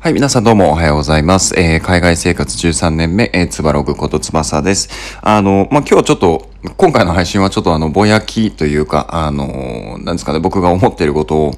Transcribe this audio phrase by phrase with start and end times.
[0.00, 1.58] はい、皆さんどうもおはようございます。
[1.58, 5.18] えー、海外生活13年目、えー、つばログことつばさです。
[5.22, 11.52] あの、まあ、今日ちょっと、今回の配信はちょっとあの、ぼやきというか、あの、なんですかね、僕が思っていることを、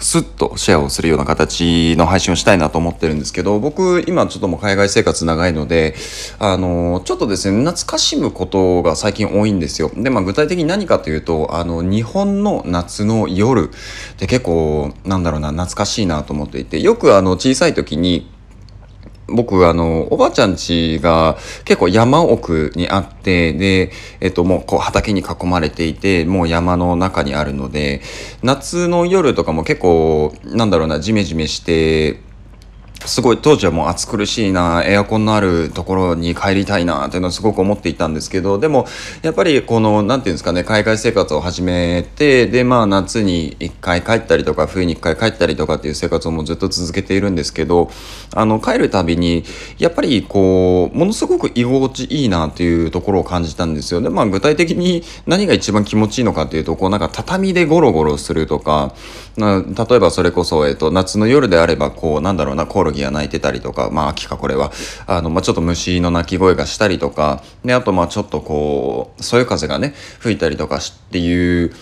[0.00, 5.94] スッとシェアをするような形の配信をしたいなと思ってるんですけど、僕、今ちょっともう海外生活長いので、
[6.40, 9.92] あの、ちょっとですね、懐かしむことが最近多いんですよ。
[9.94, 18.28] で、まあ、具体的に何かというと、あの、日本の夏の夜って結構、なんだろうな、懐かしいなと思っていて、よくあの、小さい時に、
[19.30, 28.02] 僕、あの、おばあちゃんちが結構山奥にあって、で、えっと、もうこう畑に囲まれていて、もう山の中にあるので、
[28.42, 32.20] 夏の夜とかも結構、なんだろうな、ジメジメして、
[33.06, 38.86] すごい当時はもう暑苦しいな、エアコンのあるところに帰りたいなっていうのをすごく思っていたんですけど、でも
[39.22, 47.90] やっぱりこの、なんていうんですかね、海外生活を始めて、で、まあ夏に1回帰ったりとか、冬に1回帰ったりとかっていう生活をもうずっと続けているんですけど、
[48.34, 49.44] あの、帰るたびに、
[49.78, 54.02] やっぱりこう、ものすごく居心地いいなっていうところを感じたんですよ。
[54.02, 58.94] で、まあ具体的に何が一番気持ちいいのかっていうと、こうなんか畳でゴロゴロするとか、
[59.36, 64.72] 例えばそれこそ、えっと、夏の夜であれば、こう、なんだろうな、コオロギが鳴いてたりとか、まあ、秋かこれは、
[65.06, 71.72] あの、まあ、ちょっと虫の鳴き声がしたりとか、で、あと、まあ、ちょっとこう、そよ風がね、吹いたりとかっていう、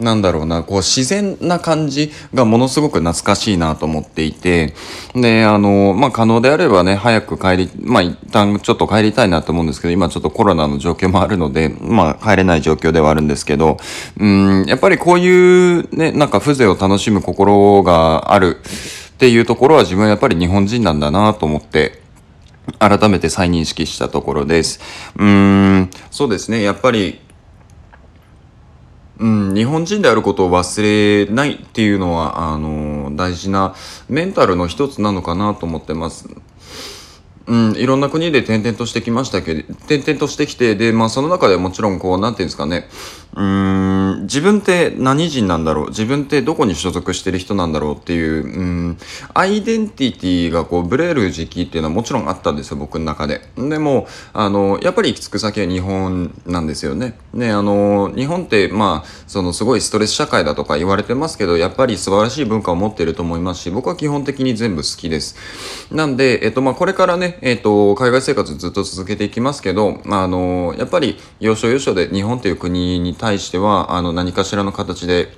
[0.00, 4.74] なんだろうな、こう自然な感じがものすごく懐かしいなと思っていて、
[5.14, 13.76] で、あの、まあ、可能であればね、早く帰り、まあ、一旦ちょっと帰りたいなと思うんですけど、今ちょっとコロナの状況もあるので、まあ、帰れない状況ではあるんですけど、
[14.18, 22.00] うん、やっぱりこういうね、なんか風情を楽しむ心があるっていうところは自分はやっぱり日本人なんだなと思って、
[22.78, 24.80] 改めて再認識したところです。
[25.16, 27.20] うーん、そうですね、やっぱり、
[29.20, 30.82] うん、日本人であることを忘
[31.26, 33.74] れないっていうのは、あの、大事な
[34.08, 36.26] メンタルの一つなのかなと思ってます。
[37.46, 42.88] うん、いろんな国で転々としてきましたけど、転々としてきて、で、まあその中でもちろんこう、なんていうんですかね、
[43.34, 45.88] うーん、自分って何人なんだろう？
[45.88, 48.98] 自分ってどこに所属してる人なんだろうっていう、うん、
[49.34, 53.40] アイデンティティがこう、ブレる時期っていうのはもちろんあったんですよ、僕の中で。
[53.56, 57.18] でも、あの、やっぱり行き着く先は日本なんですよね。
[57.32, 65.36] ね、あの、日本って、まあ、そのすごいストレス社会だとか言われてますけど、やっぱり素晴らしい文化を持っていると思いますし、僕は基本的に全部好きです。
[65.92, 75.32] なんで、えっと、まあ、これからね、えっと、海外生活ずっと続けていきますけど、あの、やっぱり、要所要所で日本という国に対しては、あの、何かしらの形で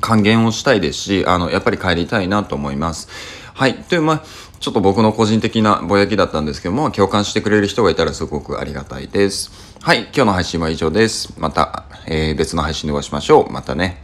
[0.00, 3.08] 還元をしたいですし、あの、やっぱり帰りたいなと思います。
[3.52, 3.74] はい。
[3.74, 4.22] という、まあ、
[4.58, 9.50] ちょっと僕の個人的なぼやきだったんですけども、共感してくれる人がいたらすごくありがたいです。
[9.82, 10.04] はい。
[10.04, 11.34] 今日の配信は以上です。
[11.38, 13.52] また、えー、別の配信でお会いしましょう。
[13.52, 14.03] またね。